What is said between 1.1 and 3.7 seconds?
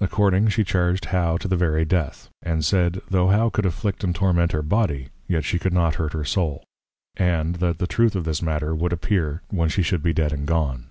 How to the very Death; and said, Tho' How could